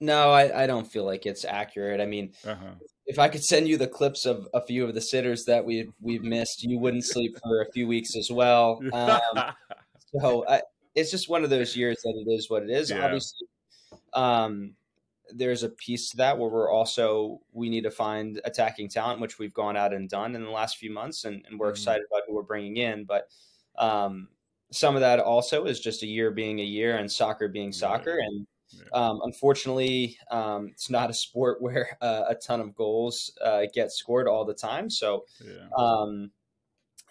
[0.00, 2.00] No, I, I don't feel like it's accurate.
[2.00, 2.74] I mean, uh-huh.
[3.06, 5.92] if I could send you the clips of a few of the sitters that we've
[6.00, 8.80] we've missed, you wouldn't sleep for a few weeks as well.
[8.92, 9.20] Um,
[10.20, 10.62] so I,
[10.94, 12.90] it's just one of those years that it is what it is.
[12.90, 13.04] Yeah.
[13.04, 13.46] Obviously,
[14.12, 14.74] um,
[15.34, 19.38] there's a piece to that where we're also we need to find attacking talent, which
[19.38, 21.72] we've gone out and done in the last few months, and, and we're mm-hmm.
[21.72, 23.04] excited about who we're bringing in.
[23.04, 23.28] But
[23.76, 24.28] um,
[24.70, 28.18] some of that also is just a year being a year and soccer being soccer,
[28.18, 28.46] and
[28.92, 33.92] um, unfortunately, um, it's not a sport where uh, a ton of goals uh, get
[33.92, 34.90] scored all the time.
[34.90, 35.68] So, yeah.
[35.76, 36.30] um,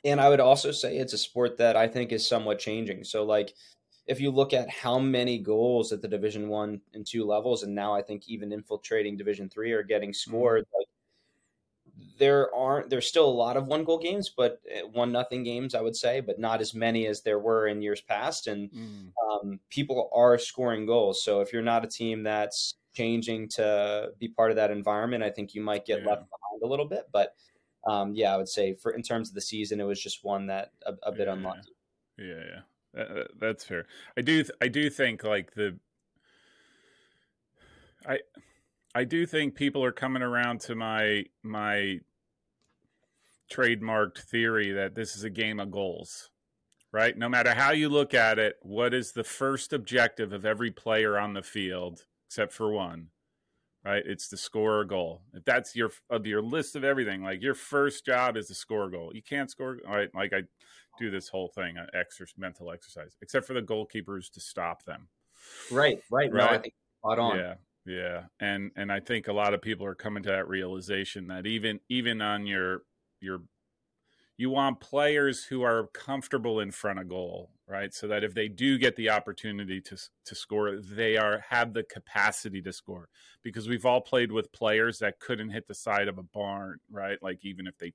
[0.03, 3.03] and I would also say it's a sport that I think is somewhat changing.
[3.03, 3.53] So, like,
[4.11, 7.73] if you look at how many goals at the Division One and two levels, and
[7.73, 10.29] now I think even infiltrating Division Three are getting mm-hmm.
[10.31, 10.77] scored, mm-hmm.
[10.79, 10.87] like
[12.19, 15.73] there aren't there's still a lot of one goal games but uh, one nothing games
[15.73, 19.07] i would say but not as many as there were in years past and mm.
[19.29, 24.27] um, people are scoring goals so if you're not a team that's changing to be
[24.27, 26.09] part of that environment i think you might get yeah.
[26.09, 27.33] left behind a little bit but
[27.87, 30.45] um, yeah i would say for in terms of the season it was just one
[30.47, 31.33] that a, a bit yeah.
[31.33, 31.75] unlucky
[32.17, 32.61] yeah yeah
[33.39, 33.85] that's fair
[34.17, 35.77] i do i do think like the
[38.05, 38.17] i
[38.93, 41.99] I do think people are coming around to my my
[43.51, 46.29] trademarked theory that this is a game of goals.
[46.93, 47.17] Right?
[47.17, 51.17] No matter how you look at it, what is the first objective of every player
[51.17, 53.07] on the field except for one?
[53.85, 54.03] Right?
[54.05, 55.21] It's to score a goal.
[55.33, 58.87] If that's your of your list of everything, like your first job is to score
[58.87, 59.11] a goal.
[59.13, 60.41] You can't score right like I
[61.01, 65.09] do this whole thing, uh, exercise, mental exercise, except for the goalkeepers to stop them.
[65.71, 66.31] Right, right.
[66.31, 66.51] right?
[66.51, 67.37] No, I think spot on.
[67.37, 67.53] Yeah.
[67.83, 71.47] Yeah, and and I think a lot of people are coming to that realization that
[71.47, 72.83] even even on your
[73.19, 73.41] your
[74.37, 77.93] you want players who are comfortable in front of goal, right?
[77.93, 81.83] So that if they do get the opportunity to to score, they are have the
[81.83, 83.09] capacity to score.
[83.43, 87.17] Because we've all played with players that couldn't hit the side of a barn, right?
[87.21, 87.93] Like even if they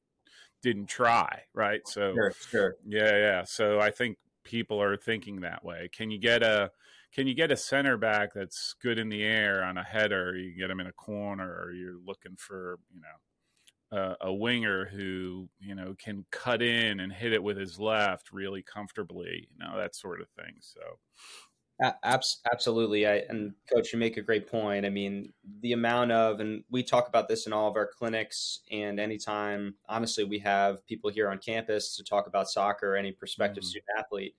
[0.62, 1.80] didn't try, right?
[1.86, 2.76] So sure, sure.
[2.86, 3.44] Yeah, yeah.
[3.44, 5.88] So I think people are thinking that way.
[5.92, 6.70] Can you get a
[7.12, 10.36] can you get a center back that's good in the air on a header?
[10.36, 14.86] You get him in a corner, or you're looking for you know uh, a winger
[14.86, 19.58] who you know can cut in and hit it with his left really comfortably, you
[19.64, 20.56] know that sort of thing.
[20.60, 20.80] So.
[21.82, 24.86] Absolutely, I, and coach, you make a great point.
[24.86, 28.60] I mean, the amount of, and we talk about this in all of our clinics,
[28.72, 33.62] and anytime, honestly, we have people here on campus to talk about soccer, any prospective
[33.62, 33.68] mm-hmm.
[33.68, 34.34] student athlete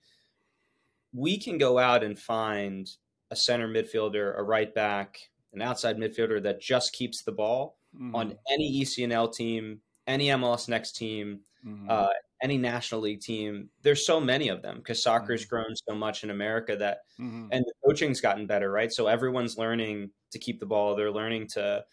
[1.12, 2.90] we can go out and find
[3.30, 5.18] a center midfielder, a right back,
[5.52, 8.14] an outside midfielder that just keeps the ball mm-hmm.
[8.14, 11.86] on any ECNL team, any MLS next team, mm-hmm.
[11.88, 12.08] uh,
[12.42, 13.68] any National League team.
[13.82, 15.48] There's so many of them because soccer's mm-hmm.
[15.48, 17.48] grown so much in America that, mm-hmm.
[17.50, 18.92] and the coaching's gotten better, right?
[18.92, 20.94] So everyone's learning to keep the ball.
[20.94, 21.84] They're learning to,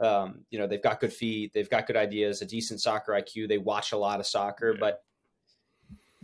[0.00, 3.48] um, you know, they've got good feet, they've got good ideas, a decent soccer IQ.
[3.48, 4.80] They watch a lot of soccer, yeah.
[4.80, 5.04] but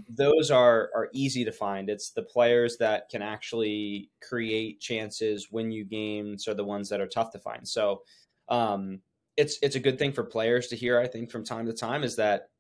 [0.09, 1.89] those are are easy to find.
[1.89, 7.01] It's the players that can actually create chances, win you games, are the ones that
[7.01, 7.67] are tough to find.
[7.67, 8.03] So,
[8.49, 9.01] um,
[9.37, 10.99] it's it's a good thing for players to hear.
[10.99, 12.51] I think from time to time is that,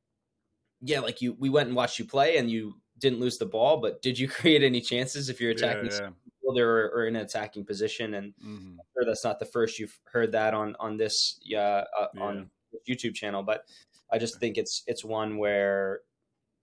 [0.80, 3.80] yeah, like you, we went and watched you play, and you didn't lose the ball,
[3.80, 6.10] but did you create any chances if you're attacking yeah,
[6.42, 6.62] yeah.
[6.62, 8.14] or, or in an attacking position?
[8.14, 8.72] And mm-hmm.
[8.72, 12.22] I'm sure that's not the first you've heard that on on this uh, uh, yeah.
[12.22, 12.50] on
[12.88, 13.64] YouTube channel, but
[14.10, 16.00] I just think it's it's one where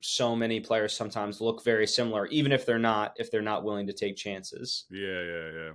[0.02, 3.88] so many players sometimes look very similar, even if they're not, if they're not willing
[3.88, 4.86] to take chances.
[4.90, 5.72] Yeah, yeah, yeah.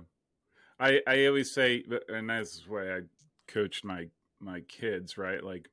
[0.79, 3.01] I I always say, and that's why I
[3.47, 4.07] coached my
[4.39, 5.43] my kids, right?
[5.43, 5.69] Like,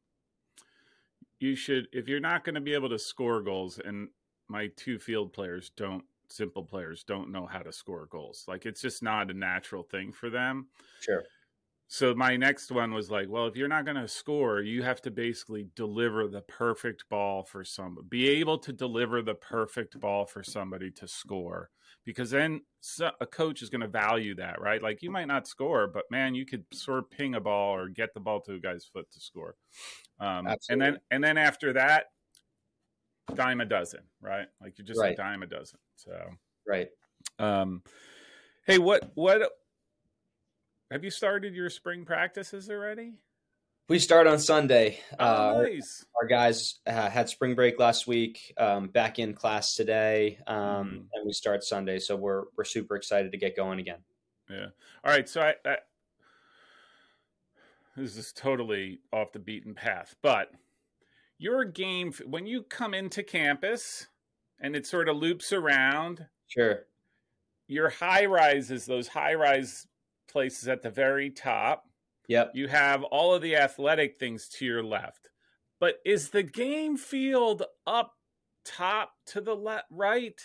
[1.41, 4.09] you should if you're not going to be able to score goals, and
[4.49, 8.45] my two field players don't simple players don't know how to score goals.
[8.47, 10.69] Like it's just not a natural thing for them.
[11.01, 11.23] Sure
[11.91, 15.01] so my next one was like, well, if you're not going to score, you have
[15.03, 18.07] to basically deliver the perfect ball for somebody.
[18.11, 21.71] Be able to deliver the perfect ball for somebody to score,
[22.09, 22.63] because then
[23.21, 24.83] a coach is going to value that, right?
[24.83, 27.91] Like you might not score, but man, you could sort of ping a ball or
[27.91, 29.57] get the ball to a guy's foot to score.
[30.19, 32.07] Um, and then and then after that,
[33.35, 34.47] dime a dozen, right?
[34.59, 35.13] Like you're just right.
[35.13, 35.81] a dime a dozen.
[35.97, 36.19] So
[36.67, 36.89] right.
[37.39, 37.83] Um,
[38.65, 39.43] hey, what what
[40.91, 43.17] have you started your spring practices already?
[43.89, 45.01] We start on Sunday.
[45.19, 45.25] Oh,
[45.59, 46.05] uh, nice.
[46.15, 50.57] Our, our guys uh, had spring break last week, um, back in class today, um,
[50.57, 51.09] Mhm.
[51.15, 51.99] and we start Sunday.
[51.99, 54.01] So we're we're super excited to get going again.
[54.51, 54.67] Yeah.
[55.05, 55.27] All right.
[55.29, 55.79] So I, I
[57.97, 60.53] this is totally off the beaten path, but
[61.39, 64.07] your game when you come into campus
[64.61, 66.87] and it sort of loops around, Sure.
[67.69, 69.87] your high rises, those high rise
[70.29, 71.88] places at the very top,
[72.29, 72.53] Yep.
[72.55, 75.31] you have all of the athletic things to your left.
[75.81, 78.15] But is the game field up
[78.65, 80.41] top to the left right?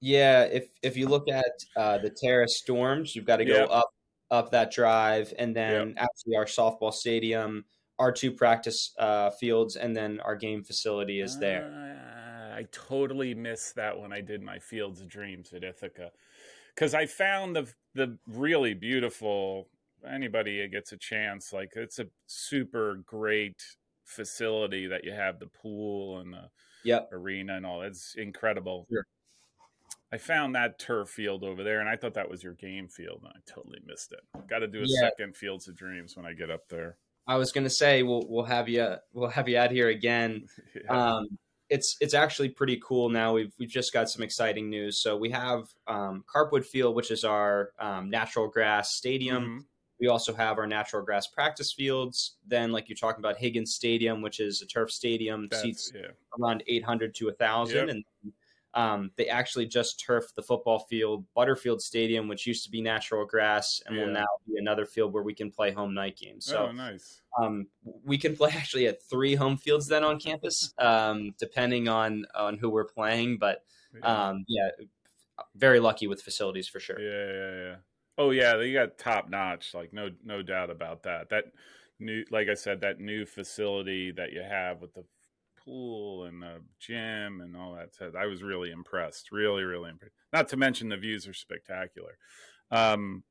[0.00, 0.42] Yeah.
[0.44, 1.44] If if you look at
[1.76, 3.68] uh, the Terrace Storms, you've got to go Yep.
[3.70, 3.90] up
[4.30, 7.64] up that drive, and then actually our softball stadium,
[7.98, 11.72] our two practice uh, fields, and then our game facility is there.
[11.72, 16.10] Ah, I totally missed that when I did my Fields of Dreams at Ithaca,
[16.74, 19.68] because I found the the really beautiful.
[20.06, 23.60] Anybody gets a chance, like it's a super great
[24.04, 26.50] facility that you have the pool and the
[26.84, 27.08] Yep.
[27.12, 27.82] arena and all.
[27.82, 28.86] It's incredible.
[28.90, 29.04] Sure.
[30.12, 33.22] I found that turf field over there, and I thought that was your game field,
[33.24, 34.20] and I totally missed it.
[34.48, 35.00] Got to do a Yeah.
[35.08, 36.96] second Fields of Dreams when I get up there.
[37.26, 40.46] I was gonna say we'll we'll have you we'll have you out here again.
[40.84, 41.16] Yeah.
[41.16, 41.38] Um,
[41.68, 43.32] it's it's actually pretty cool now.
[43.32, 45.00] We've we've just got some exciting news.
[45.02, 49.58] So we have um, Carpwood Field, which is our um, natural grass stadium.
[49.62, 49.66] Mhm.
[49.98, 52.36] We also have our natural grass practice fields.
[52.46, 56.08] Then, like you're talking about, Higgins Stadium, which is a turf stadium, That's- seats yeah.
[56.38, 57.76] around 800 to 1,000.
[57.76, 57.88] Yep.
[57.88, 58.04] And
[58.74, 63.24] um, they actually just turfed the football field, Butterfield Stadium, which used to be natural
[63.24, 66.44] grass, and will now be another field where we can play home night games.
[66.44, 67.22] So oh, nice.
[67.40, 67.68] um,
[68.04, 72.58] we can play actually at three home fields then on campus, um, depending on on
[72.58, 73.38] who we're playing.
[73.38, 74.28] But Yeah.
[74.28, 74.68] um, yeah,
[75.54, 77.00] very lucky with facilities for sure.
[77.00, 77.76] Yeah, yeah, yeah.
[78.18, 79.74] Oh yeah, they got top notch.
[79.74, 81.30] Like no, no doubt about that.
[81.30, 81.44] That
[81.98, 85.04] new, like I said, that new facility that you have with the
[85.64, 87.94] pool and the gym and all that.
[87.94, 89.32] Said, I was really impressed.
[89.32, 90.14] Really, really impressed.
[90.32, 92.16] Not to mention the views are spectacular.
[92.70, 93.24] Um,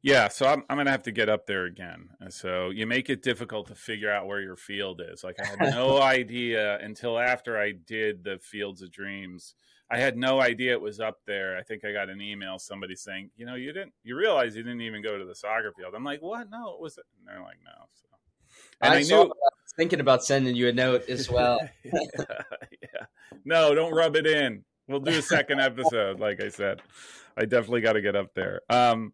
[0.00, 2.10] yeah, so I'm I'm gonna have to get up there again.
[2.30, 5.24] So you make it difficult to figure out where your field is.
[5.24, 9.54] Like I had no idea until after I did the Fields of Dreams.
[9.90, 11.56] I had no idea it was up there.
[11.56, 14.62] I think I got an email somebody saying, you know, you didn't you realize you
[14.62, 15.94] didn't even go to the soccer field.
[15.94, 16.50] I'm like, what?
[16.50, 16.98] No, it was.
[16.98, 17.86] And they're like, no.
[17.94, 18.08] So,
[18.82, 19.22] and I, I, knew.
[19.22, 21.58] I was thinking about sending you a note as well.
[21.84, 21.92] yeah,
[22.82, 23.06] yeah.
[23.44, 24.64] No, don't rub it in.
[24.88, 26.20] We'll do a second episode.
[26.20, 26.82] Like I said,
[27.36, 28.62] I definitely got to get up there.
[28.70, 29.12] Um,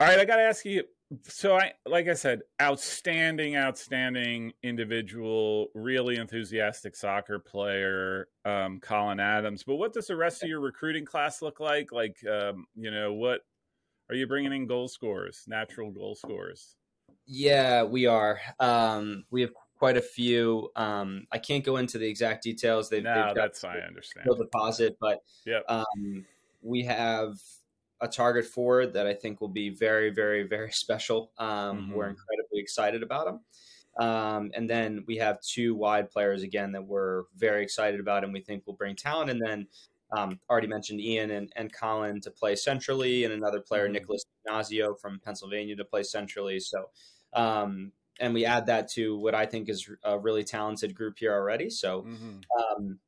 [0.00, 0.84] all right, I got to ask you.
[1.24, 9.64] So I, like I said, outstanding, outstanding individual, really enthusiastic soccer player, um, Colin Adams.
[9.64, 11.92] But what does the rest of your recruiting class look like?
[11.92, 13.40] Like, um, you know, what
[14.08, 16.76] are you bringing in goal scorers, natural goal scorers?
[17.26, 18.40] Yeah, we are.
[18.60, 20.70] Um, we have quite a few.
[20.76, 22.88] Um, I can't go into the exact details.
[22.88, 24.28] They've, No, they've got that's I understand.
[24.38, 25.64] deposit, but Yep.
[25.68, 26.26] um,
[26.62, 27.34] we have
[28.02, 31.32] a target forward that I think will be very, very, very special.
[31.38, 32.10] Um, We're Mhm.
[32.10, 33.40] incredibly excited about him.
[33.98, 38.32] Um, and then we have two wide players again that we're very excited about, and
[38.32, 39.30] we think will bring talent.
[39.30, 39.68] And then
[40.16, 43.92] um, already mentioned Ian and, and Colin to play centrally, and another player, Mhm.
[43.92, 46.60] Nicholas Ignacio from Pennsylvania, to play centrally.
[46.60, 46.90] So,
[47.32, 51.32] um, and we add that to what I think is a really talented group here
[51.32, 51.70] already.
[51.70, 53.00] So, hmm um,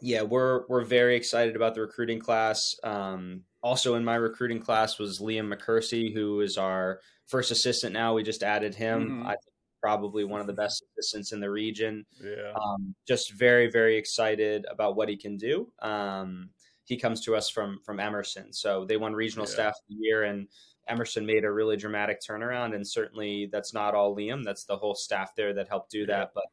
[0.00, 2.74] yeah, we're we're very excited about the recruiting class.
[2.82, 8.14] Um, also in my recruiting class was Liam McCursey, who is our first assistant now.
[8.14, 9.22] We just added him.
[9.22, 9.26] Mhm.
[9.26, 12.04] I think probably one of the best assistants in the region.
[12.22, 12.52] Yeah.
[12.62, 15.72] Um, just very very excited about what he can do.
[15.80, 16.50] Um,
[16.84, 19.52] he comes to us from from Emerson, so they won regional Yeah.
[19.52, 20.48] staff of the year and.
[20.88, 24.42] Emerson made a really dramatic turnaround, and certainly that's not all Liam.
[24.42, 26.32] That's the whole staff there that helped do that.
[26.34, 26.46] But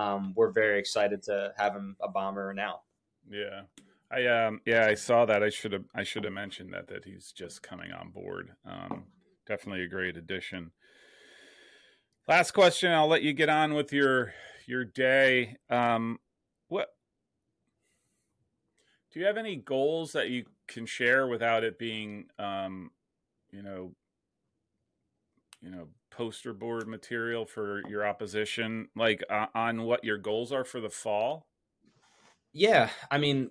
[0.00, 2.84] um, we're very excited to have him a bomber now.
[3.28, 3.62] Yeah.
[4.10, 5.42] I um yeah, I saw that.
[5.42, 8.52] I should have I should have mentioned that that he's just coming on board.
[8.66, 9.04] Um
[9.46, 10.70] definitely a great addition.
[12.28, 14.34] Last question, I'll let you get on with your
[14.66, 15.56] your day.
[15.70, 16.18] Um
[16.68, 16.88] what
[19.12, 22.90] do you have any goals that you can share without it being um
[23.50, 23.94] you know
[25.62, 30.64] you know poster board material for your opposition like uh, on what your goals are
[30.64, 31.46] for the fall?
[32.52, 33.50] Yeah, I mean,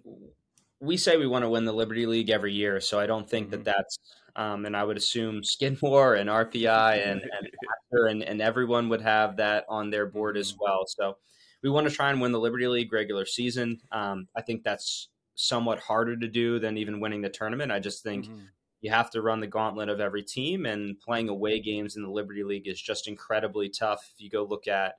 [0.79, 3.49] we say we want to win the Liberty League every year, so I don't think
[3.49, 3.51] Mhm.
[3.51, 3.97] that that's.
[4.35, 7.49] Um, and I would assume Skidmore and RPI and and,
[7.91, 10.57] and and everyone would have that on their board as Mhm.
[10.57, 10.85] well.
[10.87, 11.17] So
[11.63, 13.81] we want to try and win the Liberty League regular season.
[13.91, 17.71] Um, I think that's somewhat harder to do than even winning the tournament.
[17.71, 18.51] I just think Mhm.
[18.81, 22.09] you have to run the gauntlet of every team, and playing away games in the
[22.11, 24.09] Liberty League is just incredibly tough.
[24.13, 24.95] If you go look at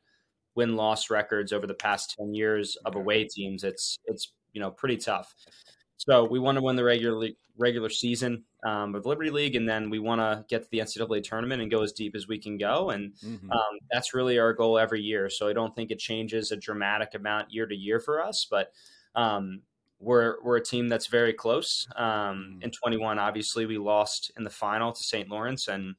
[0.54, 4.70] win loss records over the past 10 years of away teams, it's it's you know
[4.70, 5.34] pretty tough.
[5.96, 9.90] So we want to win the regular regular season um, of Liberty League, and then
[9.90, 12.56] we want to get to the NCAA tournament and go as deep as we can
[12.56, 13.50] go, and mm-hmm.
[13.50, 15.28] um, that's really our goal every year.
[15.30, 18.72] So I don't think it changes a dramatic amount year to year for us, but
[19.14, 19.62] um,
[20.00, 21.86] we're we're a team that's very close.
[21.96, 22.62] Um, mm-hmm.
[22.62, 25.28] in 21, obviously, we lost in the final to St.
[25.28, 25.94] Lawrence, and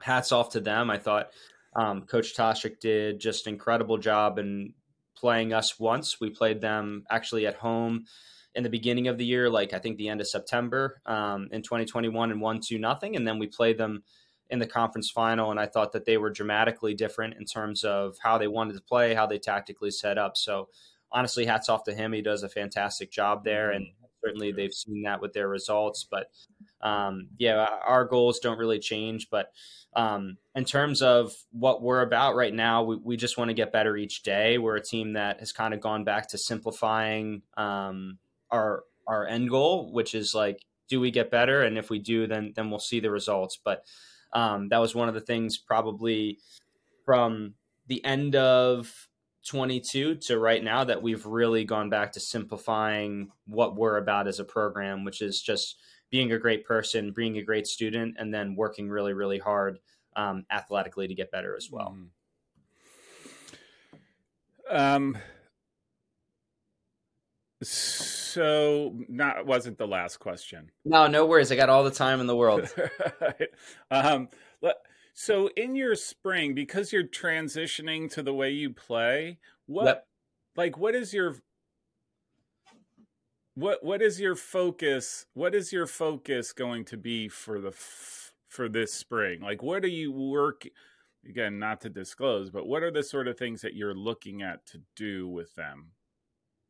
[0.00, 0.90] hats off to them.
[0.90, 1.30] I thought
[1.78, 4.74] um, Coach Toshik did just an incredible job in
[5.16, 6.20] playing us once.
[6.20, 8.06] We played them actually at home
[8.54, 11.62] in the beginning of the year, like I think the end of September um, in
[11.62, 14.02] 2021, and won two nothing, and then we played them
[14.50, 18.16] in the conference final, and I thought that they were dramatically different in terms of
[18.20, 20.36] how they wanted to play, how they tactically set up.
[20.36, 20.68] So
[21.12, 22.12] honestly, hats off to him.
[22.12, 23.88] He does a fantastic job there, and
[24.28, 26.06] certainly they've seen that with their results.
[26.08, 26.30] But
[26.80, 29.30] um, yeah, our goals don't really change.
[29.30, 29.52] But
[29.96, 33.72] um, in terms of what we're about right now, we, we just want to get
[33.72, 34.58] better each day.
[34.58, 38.18] We're a team that has kind of gone back to simplifying um,
[38.50, 41.62] our our end goal, which is like, do we get better?
[41.62, 43.58] And if we do, then then we'll see the results.
[43.62, 43.84] But
[44.32, 46.38] um, that was one of the things probably
[47.06, 47.54] from
[47.86, 49.07] the end of
[49.48, 54.38] 22 to right now that we've really gone back to simplifying what we're about as
[54.40, 55.80] a program, which is just
[56.10, 59.78] being a great person, being a great student, and then working really, really hard
[60.16, 61.96] um, athletically to get better as well.
[61.96, 62.06] Mm-hmm.
[64.76, 65.16] Um,
[67.62, 70.70] so not wasn't the last question.
[70.84, 71.50] No, no worries.
[71.50, 72.68] I got all the time in the world.
[73.90, 74.28] um,
[75.20, 80.06] so in your spring, because you're transitioning to the way you play, what yep.
[80.54, 81.34] like what is your
[83.56, 85.26] what what is your focus?
[85.34, 87.72] What is your focus going to be for the
[88.46, 89.40] for this spring?
[89.40, 90.68] Like what are you work
[91.28, 94.64] again, not to disclose, but what are the sort of things that you're looking at
[94.66, 95.90] to do with them?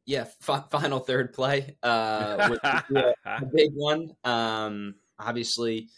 [0.06, 4.16] yeah, f- final third play, uh, a big one.
[4.24, 5.90] Um, obviously,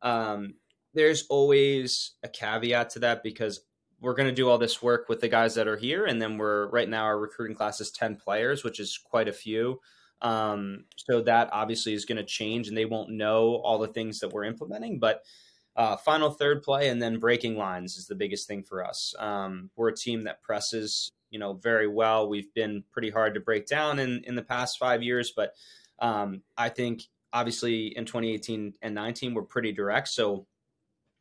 [0.00, 0.54] um,
[0.98, 3.60] there's always a caveat to that because
[4.00, 6.38] we're going to do all this work with the guys that are here, and then
[6.38, 9.80] we're right now our recruiting class is ten players, which is quite a few.
[10.20, 14.20] Um, so that obviously is going to change, and they won't know all the things
[14.20, 15.22] that we're implementing, but.
[15.76, 19.14] Uh, final third play and then breaking lines is the biggest thing for us.
[19.16, 22.28] Um, we're a team that presses you know very well.
[22.28, 25.54] We've been pretty hard to break down in in the past five years, but
[26.00, 30.08] um, I think obviously in 2018 and 19 we're pretty direct.
[30.08, 30.46] So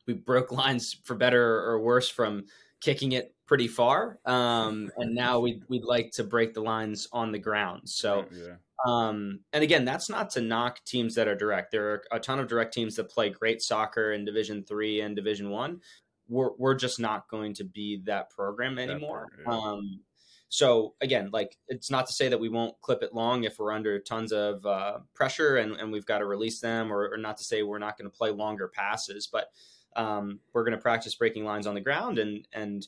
[0.07, 2.45] we broke lines for better or worse from
[2.81, 7.31] kicking it pretty far, um, and now we'd we'd like to break the lines on
[7.31, 7.81] the ground.
[7.85, 8.25] So.
[8.31, 8.55] Yeah.
[8.85, 11.71] Um, and again, that's not to knock teams that are direct.
[11.71, 15.15] There are a ton of direct teams that play great soccer in Division Three and
[15.15, 15.81] Division One
[16.29, 19.27] we're we're just not going to be that program anymore.
[19.37, 19.69] That part, yeah.
[19.71, 20.01] um,
[20.49, 23.71] so again, like it's not to say that we won't clip it long if we're
[23.71, 27.37] under tons of uh, pressure and, and we've got to release them, or, or not
[27.37, 29.49] to say we're not going to play longer passes, but
[29.95, 32.87] um, we're going to practice breaking lines on the ground and and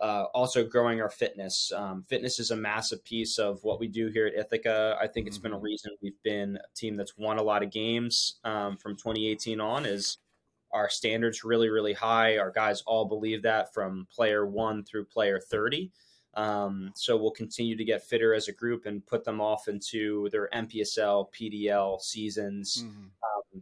[0.00, 1.72] uh, also growing our fitness.
[1.74, 4.96] Um, fitness is a massive piece of what we do here at Ithaca.
[5.00, 5.64] I think it's been a mm-hmm.
[5.64, 9.86] reason we've been a team that's won a lot of games um, from 2018 on.
[9.86, 10.18] Is
[10.70, 12.38] our standards really, really high.
[12.38, 15.90] Our guys all believe that from player one through player 30.
[16.34, 20.28] Um, so we'll continue to get fitter as a group and put them off into
[20.30, 23.06] their MPSL, PDL seasons mm-hmm.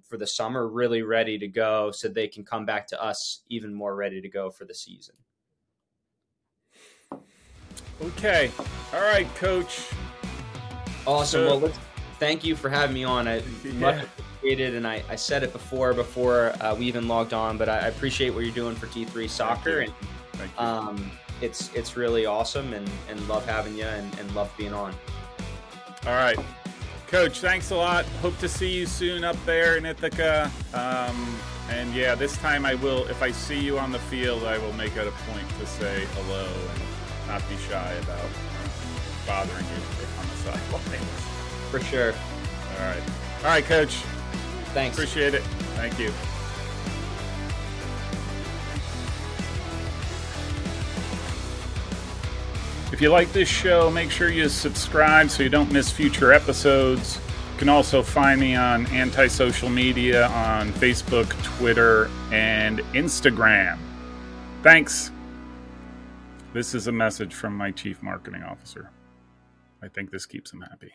[0.08, 3.74] For the summer, really ready to go so they can come back to us even
[3.74, 5.16] more ready to go for the season.
[8.02, 8.50] Okay.
[8.92, 9.88] All right, coach.
[11.06, 11.48] Awesome.
[11.48, 11.72] So, well,
[12.18, 13.26] thank you for having me on.
[13.26, 13.72] I yeah.
[13.72, 17.68] much appreciated, and I, I said it before before uh, we even logged on, but
[17.68, 19.92] I, I, appreciate what you're doing for D3 Soccer, and
[20.58, 24.94] um, it's it's really awesome, and, and love having you, and, and love being on.
[26.06, 26.38] All right,
[27.08, 27.40] Coach.
[27.40, 28.04] Thanks a lot.
[28.20, 30.50] Hope to see you soon up there in Ithaca.
[30.74, 31.38] Um,
[31.70, 33.06] and yeah, this time I will.
[33.06, 36.04] If I see you on the field, I will make it a point to say
[36.14, 38.28] hello and not be shy about
[39.26, 41.04] bothering you on the sidelines.
[41.70, 42.12] For sure.
[42.12, 43.02] All right.
[43.38, 43.94] All right, Coach.
[44.74, 44.96] Thanks.
[44.96, 45.42] Appreciate it.
[45.74, 46.12] Thank you.
[52.96, 57.20] If you like this show, make sure you subscribe so you don't miss future episodes.
[57.52, 63.76] You can also find me on anti social media on Facebook, Twitter, and Instagram.
[64.62, 65.10] Thanks.
[66.54, 68.90] This is a message from my chief marketing officer.
[69.82, 70.94] I think this keeps him happy.